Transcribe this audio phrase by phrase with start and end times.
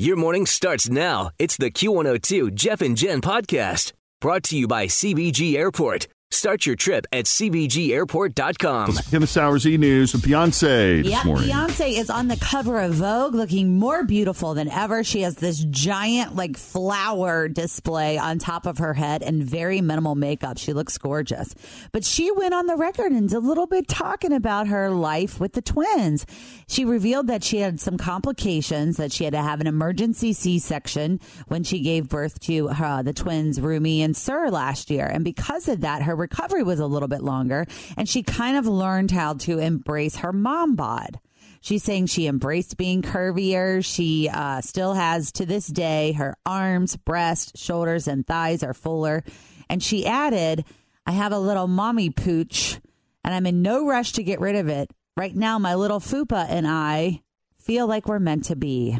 [0.00, 1.28] Your morning starts now.
[1.38, 6.08] It's the Q102 Jeff and Jen podcast brought to you by CVG Airport.
[6.32, 8.92] Start your trip at CVGAirport.com.
[9.10, 11.48] Kim Sowers E News with Beyonce this Yep, morning.
[11.50, 15.02] Beyonce is on the cover of Vogue looking more beautiful than ever.
[15.02, 20.14] She has this giant, like, flower display on top of her head and very minimal
[20.14, 20.56] makeup.
[20.56, 21.52] She looks gorgeous.
[21.90, 25.40] But she went on the record and did a little bit talking about her life
[25.40, 26.26] with the twins.
[26.68, 30.60] She revealed that she had some complications, that she had to have an emergency C
[30.60, 35.06] section when she gave birth to uh, the twins, Rumi and Sir, last year.
[35.06, 38.66] And because of that, her recovery was a little bit longer, and she kind of
[38.66, 41.18] learned how to embrace her mom bod.
[41.60, 43.84] She's saying she embraced being curvier.
[43.84, 49.24] She uh, still has to this day her arms, breast, shoulders, and thighs are fuller.
[49.68, 50.64] And she added,
[51.06, 52.80] I have a little mommy pooch,
[53.22, 54.90] and I'm in no rush to get rid of it.
[55.16, 57.22] Right now, my little fupa and I
[57.58, 58.98] feel like we're meant to be.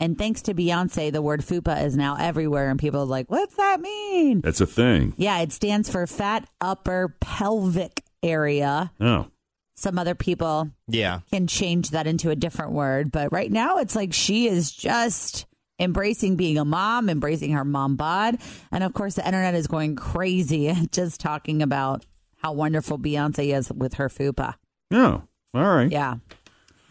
[0.00, 3.54] And thanks to Beyonce, the word fupa is now everywhere, and people are like, what's
[3.56, 4.40] that mean?
[4.40, 5.12] That's a thing.
[5.18, 8.90] Yeah, it stands for fat upper pelvic area.
[9.00, 9.26] Oh.
[9.76, 11.20] Some other people Yeah.
[11.30, 15.46] can change that into a different word, but right now it's like she is just
[15.78, 18.36] embracing being a mom, embracing her mom bod.
[18.72, 22.04] And of course, the internet is going crazy just talking about
[22.36, 24.54] how wonderful Beyonce is with her fupa.
[24.90, 25.22] Oh.
[25.54, 25.90] All right.
[25.90, 26.16] Yeah.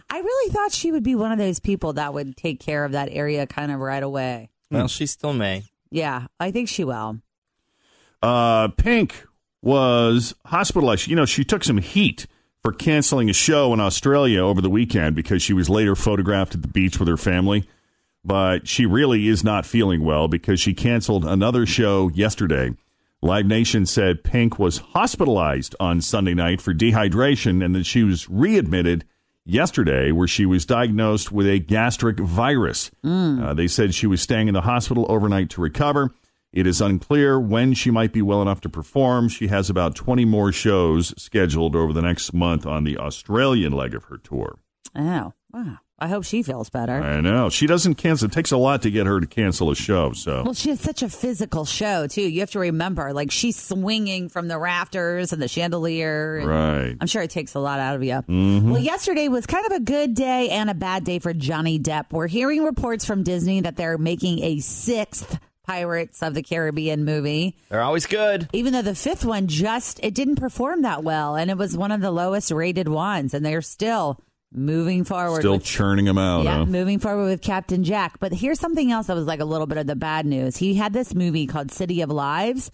[0.09, 2.93] I really thought she would be one of those people that would take care of
[2.93, 4.49] that area kind of right away.
[4.71, 5.63] Well, she still may.
[5.91, 7.19] Yeah, I think she will.
[8.21, 9.25] Uh, Pink
[9.61, 11.07] was hospitalized.
[11.07, 12.27] You know, she took some heat
[12.61, 16.61] for canceling a show in Australia over the weekend because she was later photographed at
[16.61, 17.67] the beach with her family.
[18.23, 22.71] But she really is not feeling well because she canceled another show yesterday.
[23.21, 28.29] Live Nation said Pink was hospitalized on Sunday night for dehydration and that she was
[28.29, 29.05] readmitted
[29.49, 32.91] yesterday where she was diagnosed with a gastric virus.
[33.43, 36.11] Uh, they said she was staying in the hospital overnight to recover.
[36.51, 39.29] It is unclear when she might be well enough to perform.
[39.29, 43.93] She has about 20 more shows scheduled over the next month on the Australian leg
[43.93, 44.57] of her tour.
[44.95, 45.77] Oh, wow.
[46.01, 46.93] I hope she feels better.
[47.01, 47.49] I know.
[47.49, 48.27] She doesn't cancel.
[48.27, 50.13] It takes a lot to get her to cancel a show.
[50.13, 52.21] So, Well, she has such a physical show too.
[52.21, 56.37] You have to remember, like she's swinging from the rafters and the chandelier.
[56.37, 56.95] and right.
[56.99, 58.13] I'm sure it takes a lot out of you.
[58.13, 58.71] Mm-hmm.
[58.71, 62.11] Well, yesterday was kind of a good day and a bad day for Johnny Depp.
[62.11, 67.55] We're hearing reports from Disney that they're making a sixth Pirates of the Caribbean movie.
[67.69, 68.49] They're always good.
[68.53, 71.91] Even though the fifth one just it didn't perform that well, and it was one
[71.91, 74.19] of the lowest rated ones, and they're still
[74.51, 75.39] moving forward.
[75.39, 76.43] Still with- churning them out.
[76.43, 76.65] yeah, huh?
[76.65, 78.19] moving forward with Captain Jack.
[78.19, 80.57] But here's something else that was like a little bit of the bad news.
[80.57, 82.71] He had this movie called City of Lives.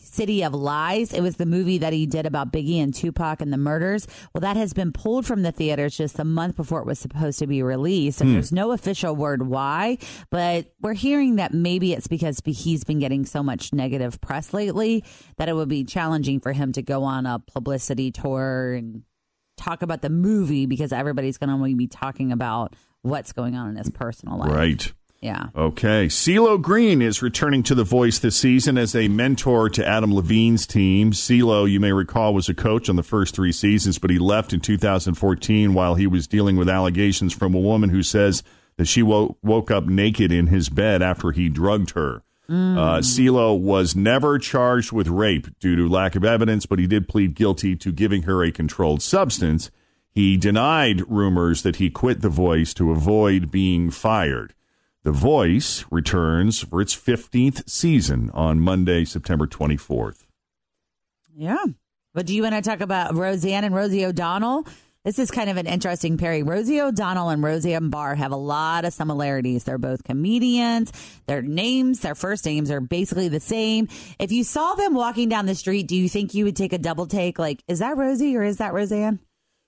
[0.00, 1.12] City of Lies.
[1.12, 4.06] It was the movie that he did about Biggie and Tupac and the murders.
[4.32, 7.38] Well, that has been pulled from the theaters just a month before it was supposed
[7.40, 8.20] to be released.
[8.20, 8.34] And hmm.
[8.34, 9.98] there's no official word why,
[10.30, 15.04] but we're hearing that maybe it's because he's been getting so much negative press lately
[15.36, 19.02] that it would be challenging for him to go on a publicity tour and
[19.58, 23.76] talk about the movie because everybody's going to be talking about what's going on in
[23.76, 24.50] his personal life.
[24.50, 24.92] Right.
[25.20, 25.48] Yeah.
[25.56, 26.06] Okay.
[26.06, 30.64] CeeLo Green is returning to The Voice this season as a mentor to Adam Levine's
[30.64, 31.10] team.
[31.10, 34.52] CeeLo, you may recall, was a coach on the first three seasons, but he left
[34.52, 38.44] in 2014 while he was dealing with allegations from a woman who says
[38.76, 42.22] that she woke up naked in his bed after he drugged her.
[42.50, 47.06] Uh, CeeLo was never charged with rape due to lack of evidence, but he did
[47.06, 49.70] plead guilty to giving her a controlled substance.
[50.10, 54.54] He denied rumors that he quit The Voice to avoid being fired.
[55.02, 60.26] The Voice returns for its 15th season on Monday, September 24th.
[61.36, 61.64] Yeah.
[62.14, 64.66] But do you want to talk about Roseanne and Rosie O'Donnell?
[65.04, 66.44] This is kind of an interesting pairing.
[66.44, 69.64] Rosie O'Donnell and Roseanne Barr have a lot of similarities.
[69.64, 70.92] They're both comedians.
[71.26, 73.88] Their names, their first names are basically the same.
[74.18, 76.78] If you saw them walking down the street, do you think you would take a
[76.78, 77.38] double take?
[77.38, 79.20] Like, is that Rosie or is that Roseanne?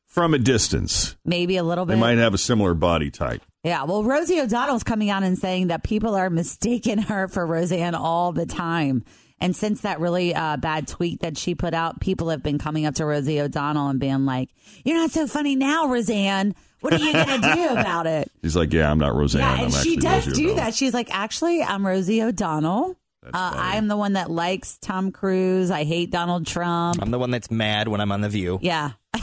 [0.08, 1.94] From a distance, Maybe a little bit.
[1.94, 3.42] they might have a similar body type.
[3.62, 7.94] Yeah, well, Rosie O'Donnell's coming out and saying that people are mistaking her for Roseanne
[7.94, 9.04] all the time.
[9.40, 12.84] And since that really uh, bad tweet that she put out, people have been coming
[12.86, 14.50] up to Rosie O'Donnell and being like,
[14.84, 16.54] "You're not so funny now, Roseanne.
[16.80, 19.40] What are you going to do about it?" She's like, yeah, I'm not Roseanne.
[19.42, 20.74] yeah, I'm and she does Rosie do O'Donnell." that.
[20.74, 22.96] She's like, "Actually, I'm Rosie O'Donnell.
[23.24, 23.30] Uh.
[23.34, 25.70] I'm the one that likes Tom Cruise.
[25.70, 27.00] I hate Donald Trump.
[27.02, 28.58] I'm the one that's mad when I'm on The View.
[28.62, 28.92] Yeah."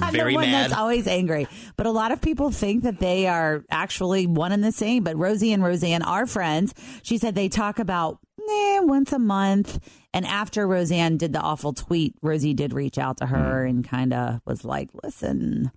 [0.00, 0.70] I'm Very the one mad.
[0.70, 1.48] that's always angry.
[1.76, 5.02] But a lot of people think that they are actually one and the same.
[5.02, 6.72] But Rosie and Roseanne are friends.
[7.02, 8.18] She said they talk about
[8.50, 9.78] eh, once a month.
[10.14, 13.70] And after Roseanne did the awful tweet, Rosie did reach out to her Hmm.
[13.70, 15.70] and kind of was like, listen,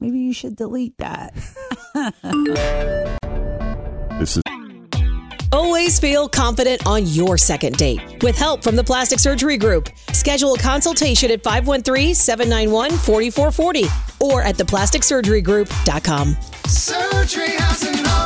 [0.00, 1.34] maybe you should delete that.
[4.18, 4.42] This is
[5.52, 8.22] Always feel confident on your second date.
[8.22, 16.36] With help from the Plastic Surgery Group, schedule a consultation at 513-791-4440 or at theplasticsurgerygroup.com.
[16.66, 18.25] Surgery has an art.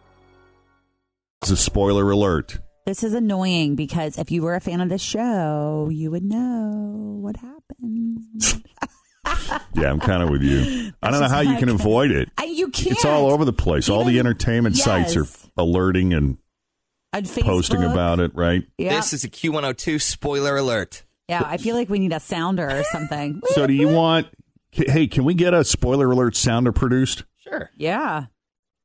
[1.41, 2.59] This is a spoiler alert.
[2.85, 7.17] this is annoying because if you were a fan of the show, you would know
[7.21, 8.63] what happened.
[9.73, 10.91] Yeah, I'm kind of with you.
[11.01, 12.29] I don't know how you like- can avoid it.
[12.37, 12.91] I, you can't.
[12.91, 13.87] It's all over the place.
[13.89, 15.25] all the Even- entertainment sites are
[15.57, 16.37] alerting and
[17.13, 18.63] On posting about it, right?
[18.77, 18.95] Yeah.
[18.95, 21.03] This is a Q102 spoiler alert.
[21.27, 23.41] yeah, I feel like we need a sounder or something.
[23.53, 24.27] So, do you want?
[24.71, 27.23] Hey, can we get a spoiler alert sounder produced?
[27.39, 27.69] Sure.
[27.77, 28.25] yeah.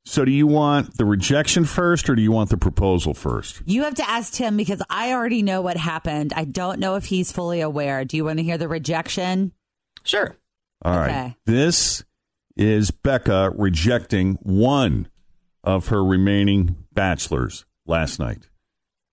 [0.09, 3.61] So, do you want the rejection first, or do you want the proposal first?
[3.67, 6.33] You have to ask Tim because I already know what happened.
[6.37, 8.05] I don't know if he's fully aware.
[8.05, 9.51] Do you want to hear the rejection?
[10.05, 10.37] Sure.
[10.85, 11.11] All right.
[11.11, 11.37] Okay.
[11.47, 12.05] This
[12.57, 15.09] is Becca rejecting one
[15.65, 18.49] of her remaining bachelors last night.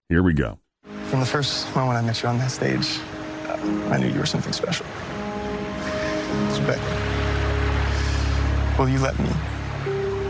[0.10, 0.60] Here we go.
[1.06, 3.00] From the first moment I met you on that stage,
[3.48, 4.86] uh, I knew you were something special.
[6.52, 6.80] So, Beck,
[8.78, 9.30] will you let me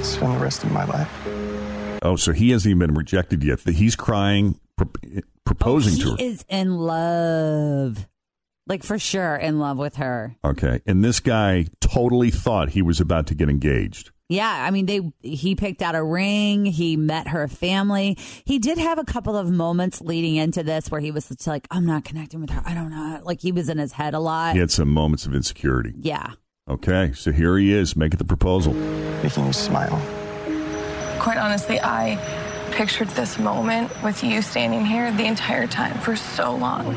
[0.03, 1.09] spend the rest of my life?
[2.01, 3.61] Oh, so he hasn't even been rejected yet.
[3.61, 4.91] He's crying, pro-
[5.45, 6.13] proposing oh, to her.
[6.13, 8.07] Oh, he is in love.
[8.65, 10.35] Like for sure in love with her.
[10.43, 10.81] Okay.
[10.85, 14.11] And this guy totally thought he was about to get engaged.
[14.29, 18.17] Yeah, I mean they he picked out a ring, he met her family.
[18.45, 21.85] He did have a couple of moments leading into this where he was like I'm
[21.85, 22.61] not connecting with her.
[22.65, 23.21] I don't know.
[23.23, 24.53] Like he was in his head a lot.
[24.53, 25.93] He had some moments of insecurity.
[25.99, 26.31] Yeah.
[26.69, 27.11] Okay.
[27.13, 28.73] So here he is making the proposal.
[29.21, 30.01] Making you smile.
[31.19, 32.17] Quite honestly, I
[32.71, 36.95] pictured this moment with you standing here the entire time for so long.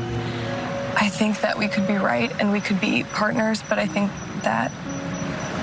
[0.95, 4.09] I think that we could be right and we could be partners, but I think
[4.43, 4.71] that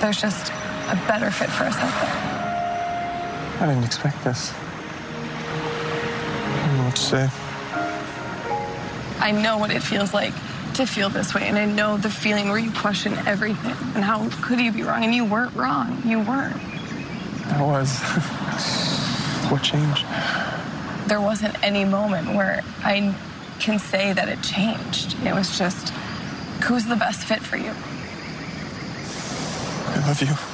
[0.00, 3.62] there's just a better fit for us out there.
[3.62, 4.52] I didn't expect this.
[6.52, 7.30] I don't know what to say.
[9.20, 10.34] I know what it feels like
[10.74, 13.76] to feel this way, and I know the feeling where you question everything.
[13.94, 15.04] And how could you be wrong?
[15.04, 16.02] And you weren't wrong.
[16.04, 16.60] You weren't.
[17.46, 18.00] I was.
[19.50, 20.04] what changed?
[21.08, 23.14] There wasn't any moment where I
[23.60, 25.16] can say that it changed.
[25.24, 25.90] It was just
[26.64, 27.72] who's the best fit for you.
[29.90, 30.53] I love you.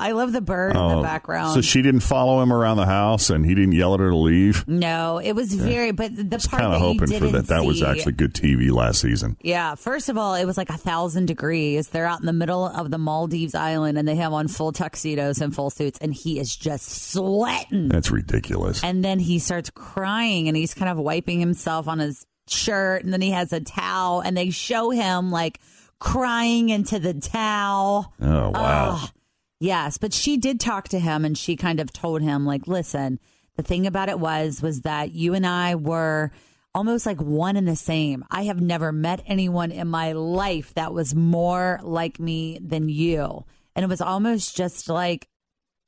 [0.00, 1.48] I love the bird in the oh, background.
[1.50, 4.10] Oh, So she didn't follow him around the house and he didn't yell at her
[4.10, 4.66] to leave.
[4.66, 7.48] no, it was very but the part Kind of hoping for that.
[7.48, 9.36] That was actually good TV last season.
[9.42, 11.88] Yeah, first of all, it was like a thousand degrees.
[11.88, 15.40] They're out in the middle of the Maldives island and they have on full tuxedos
[15.40, 17.88] and full suits, and he is just sweating.
[17.88, 18.82] That's ridiculous.
[18.82, 23.12] And then he starts crying and he's kind of wiping himself on his shirt, and
[23.12, 25.60] then he has a towel, and they show him like
[25.98, 28.12] crying into the towel.
[28.20, 29.00] Oh, wow.
[29.02, 29.10] Ugh.
[29.60, 33.20] Yes, but she did talk to him and she kind of told him like, "Listen,
[33.56, 36.32] the thing about it was was that you and I were
[36.74, 38.24] almost like one and the same.
[38.30, 43.44] I have never met anyone in my life that was more like me than you."
[43.76, 45.28] And it was almost just like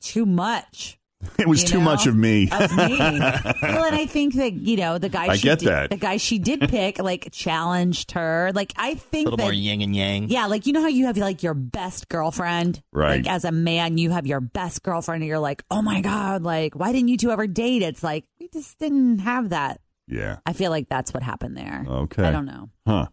[0.01, 0.99] too much.
[1.39, 2.49] It was you too know, much of me.
[2.51, 2.99] Of me.
[2.99, 5.27] well, and I think that you know the guy.
[5.27, 5.91] I she get did, that.
[5.91, 8.53] The guy she did pick, like challenged her.
[8.55, 9.43] Like I think a little that.
[9.45, 10.29] more yin and yang.
[10.29, 13.25] yeah, like you know how you have like your best girlfriend, Right.
[13.25, 16.43] Like as a man, you have your best girlfriend, and you're like, oh my god,
[16.43, 17.83] like why didn't you two ever date?
[17.83, 19.81] It's like we just didn't have that.
[20.09, 20.39] Yeah.
[20.45, 21.85] I feel like that's what happened there.
[21.89, 22.25] Okay.
[22.25, 22.69] I don't know.
[22.87, 23.07] Huh.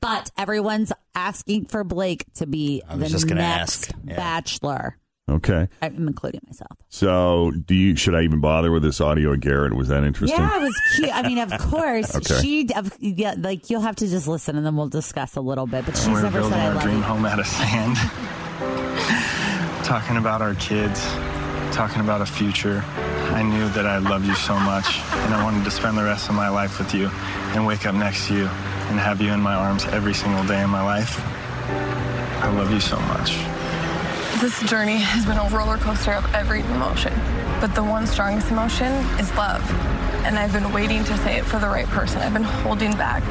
[0.00, 3.96] But everyone's asking for Blake to be I was the just next ask.
[4.04, 4.16] Yeah.
[4.16, 4.98] bachelor.
[5.28, 5.68] Okay.
[5.82, 6.70] I'm including myself.
[6.88, 9.74] So, do you should I even bother with this audio of Garrett?
[9.74, 10.38] Was that interesting?
[10.38, 11.10] Yeah, it was cute.
[11.12, 12.40] I mean, of course, Okay.
[12.40, 15.66] she, of, yeah, like you'll have to just listen and then we'll discuss a little
[15.66, 15.84] bit.
[15.84, 17.02] But she's And we were never building said I our love dream you.
[17.02, 17.96] home out of sand.
[19.84, 21.04] talking about our kids,
[21.74, 22.82] talking about a future.
[23.32, 26.28] I knew that I loved you so much, and I wanted to spend the rest
[26.28, 27.08] of my life with you
[27.54, 30.62] and wake up next to you and have you in my arms every single day
[30.62, 31.20] of my life.
[32.42, 33.36] I love you so much.
[34.40, 37.12] This journey has been a roller coaster of every emotion,
[37.58, 39.62] but the one strongest emotion is love.
[40.26, 42.20] And I've been waiting to say it for the right person.
[42.20, 43.22] I've been holding back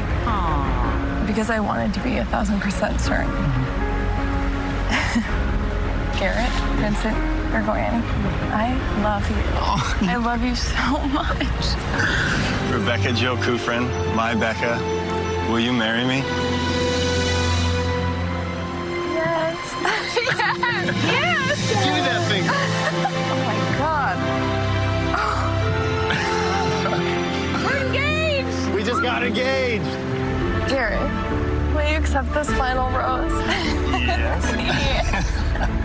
[1.27, 3.29] because I wanted to be a thousand percent certain.
[3.29, 3.85] Mm-hmm.
[6.19, 7.15] Garrett, Vincent,
[7.53, 8.01] Yrigoyen,
[8.51, 10.09] I love you.
[10.09, 11.75] I love you so much.
[12.73, 14.79] Rebecca Joe Kufrin, my Becca,
[15.51, 16.23] will you marry me?
[20.25, 20.85] Yes.
[21.05, 21.83] Yes.
[21.83, 22.51] Give me that finger.
[23.07, 24.15] Oh my God.
[27.65, 28.75] We're engaged.
[28.75, 29.85] We just got engaged.
[30.69, 31.01] Garrett,
[31.75, 33.31] will you accept this final rose?
[33.91, 34.53] Yes.
[34.57, 35.25] yes.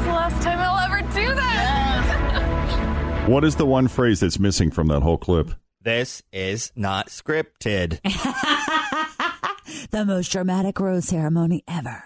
[0.00, 3.28] It's the last time I'll ever do that.
[3.28, 5.52] What is the one phrase that's missing from that whole clip?
[5.82, 8.00] This is not scripted.
[9.90, 12.04] The most dramatic rose ceremony ever.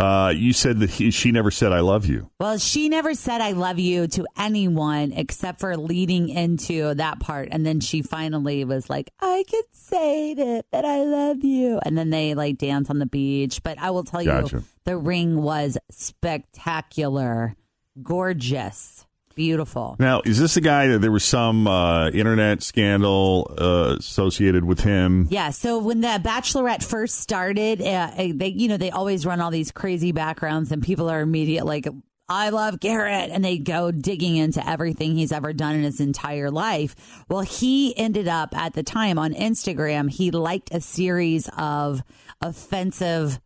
[0.00, 3.42] Uh, you said that he, she never said "I love you." Well, she never said
[3.42, 7.48] I love you to anyone except for leading into that part.
[7.50, 11.80] And then she finally was like, I can say that, that I love you.
[11.84, 13.62] And then they like dance on the beach.
[13.62, 14.56] But I will tell Gotcha.
[14.56, 17.54] you, the ring was spectacular,
[18.02, 19.06] gorgeous,
[19.40, 19.96] beautiful.
[19.98, 24.80] Now, is this the guy that there was some uh, internet scandal uh, associated with
[24.80, 25.28] him?
[25.30, 25.48] Yeah.
[25.48, 29.72] So when the Bachelorette first started, uh, they you know they always run all these
[29.72, 31.88] crazy backgrounds, and people are immediate like,
[32.28, 36.50] "I love Garrett," and they go digging into everything he's ever done in his entire
[36.50, 37.24] life.
[37.30, 40.10] Well, he ended up at the time on Instagram.
[40.10, 42.02] He liked a series of
[42.42, 43.40] offensive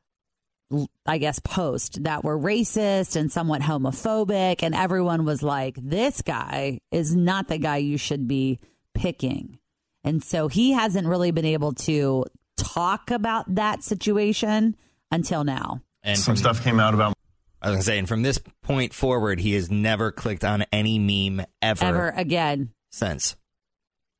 [1.06, 4.62] I guess, posts that were racist and somewhat homophobic.
[4.62, 8.60] And everyone was like, this guy is not the guy you should be
[8.94, 9.58] picking.
[10.02, 12.24] And so he hasn't really been able to
[12.56, 14.76] talk about that situation
[15.10, 15.80] until now.
[16.02, 17.14] And Some stuff came out about
[17.62, 20.98] I was gonna say, and from this point forward, he has never clicked on any
[20.98, 22.74] meme ever, Ever again.
[22.92, 23.36] since.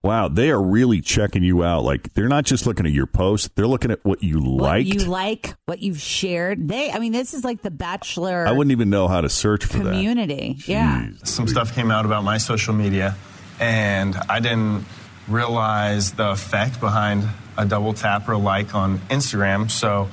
[0.05, 1.83] Wow, they are really checking you out.
[1.83, 4.87] Like they're not just looking at your post; they're looking at what you like.
[4.87, 6.69] What you like, what you've shared.
[6.69, 9.65] They, I mean, this is like the Bachelor I wouldn't even know how to search
[9.65, 10.57] for community.
[10.59, 10.69] that.
[10.69, 11.09] Yeah.
[11.25, 13.17] Some stuff came out about my social media,
[13.59, 14.85] and I didn't
[15.27, 19.71] realize the effect behind a double tap or a like on Instagram.
[19.71, 20.11] So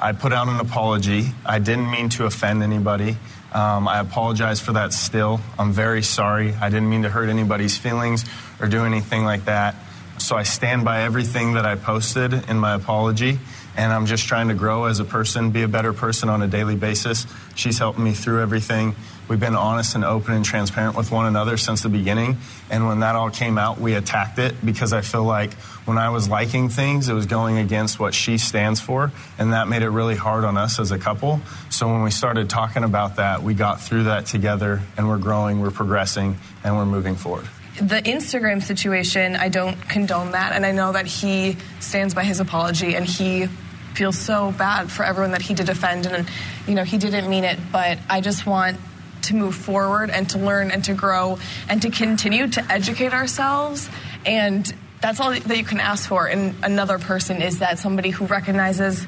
[0.00, 1.26] I put out an apology.
[1.44, 3.18] I didn't mean to offend anybody.
[3.54, 5.40] Um, I apologize for that still.
[5.56, 6.54] I'm very sorry.
[6.54, 8.24] I didn't mean to hurt anybody's feelings
[8.60, 9.76] or do anything like that.
[10.18, 13.38] So I stand by everything that I posted in my apology,
[13.76, 16.48] and I'm just trying to grow as a person, be a better person on a
[16.48, 17.26] daily basis.
[17.54, 18.96] She's helped me through everything.
[19.26, 22.36] We've been honest and open and transparent with one another since the beginning.
[22.70, 25.54] And when that all came out, we attacked it because I feel like
[25.86, 29.12] when I was liking things, it was going against what she stands for.
[29.38, 31.40] And that made it really hard on us as a couple.
[31.70, 35.60] So when we started talking about that, we got through that together and we're growing,
[35.60, 37.46] we're progressing, and we're moving forward.
[37.80, 40.52] The Instagram situation, I don't condone that.
[40.52, 43.46] And I know that he stands by his apology and he
[43.94, 46.06] feels so bad for everyone that he did offend.
[46.06, 46.28] And,
[46.68, 47.58] you know, he didn't mean it.
[47.72, 48.78] But I just want
[49.24, 51.38] to move forward and to learn and to grow
[51.68, 53.88] and to continue to educate ourselves.
[54.24, 58.26] And that's all that you can ask for in another person is that somebody who
[58.26, 59.06] recognizes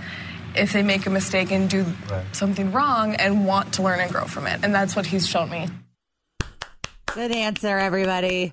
[0.55, 1.85] if they make a mistake and do
[2.33, 4.61] something wrong and want to learn and grow from it.
[4.63, 5.69] And that's what he's shown me.
[7.07, 8.53] Good answer, everybody.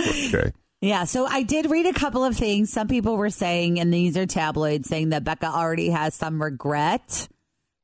[0.00, 0.52] Okay.
[0.80, 2.72] Yeah, so I did read a couple of things.
[2.72, 7.28] Some people were saying, and these are tabloids, saying that Becca already has some regret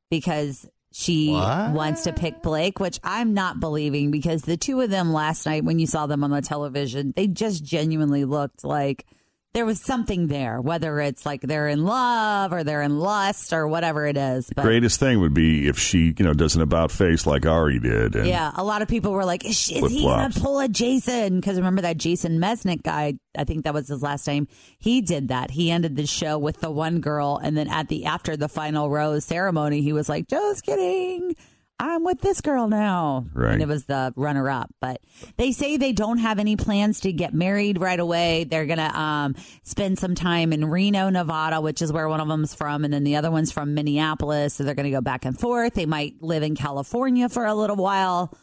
[0.09, 0.67] because
[0.99, 1.73] she What?
[1.73, 5.63] wants to pick Blake, which I'm not believing because the two of them last night,
[5.63, 9.05] when you saw them on the television, they just genuinely looked like
[9.53, 13.67] there was something there, whether it's like they're in love or they're in lust or
[13.67, 14.47] whatever it is.
[14.55, 17.45] But the Greatest thing would be if she, you know, does an about face like
[17.45, 18.13] Arie did.
[18.13, 21.57] Yeah, a lot of people were like, "Is, is he gonna pull a Jason?" Because
[21.57, 23.15] remember that Jason Mesnick guy?
[23.37, 24.47] I think that was his last name.
[24.79, 25.51] He did that.
[25.51, 28.89] He ended the show with the one girl, and then at the after the final
[28.89, 31.35] rose ceremony, he was like, "Just kidding."
[31.79, 33.27] I'm with this girl now.
[33.33, 33.53] Right.
[33.53, 34.73] And it was the runner up.
[34.81, 35.01] But
[35.37, 38.45] they say they don't have any plans to get married right away.
[38.45, 42.27] They're going to um, spend some time in Reno, Nevada, which is where one of
[42.27, 42.83] them's from.
[42.83, 44.55] And then the other one's from Minneapolis.
[44.55, 45.75] So they're going to go back and forth.
[45.75, 48.35] They might live in California for a little while.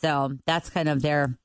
[0.00, 1.38] So that's kind of their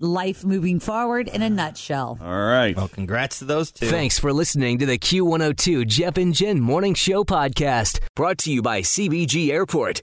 [0.00, 2.18] life moving forward in a nutshell.
[2.20, 2.74] All right.
[2.74, 3.86] Well, congrats to those two.
[3.86, 8.62] Thanks for listening to the Q102 Jeff and Jen Morning Show podcast, brought to you
[8.62, 10.02] by CVG Airport.